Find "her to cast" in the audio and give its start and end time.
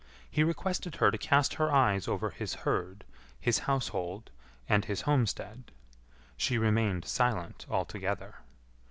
0.95-1.53